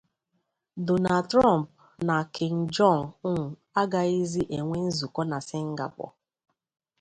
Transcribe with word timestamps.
Donald 0.87 1.25
Trump 1.31 1.65
na 2.07 2.17
Kim 2.33 2.55
Jong-un 2.75 3.41
agazịghị 3.81 4.45
enwe 4.57 4.77
nzukọ 4.87 5.21
na 5.31 5.37
Sịngapọ 5.47 6.05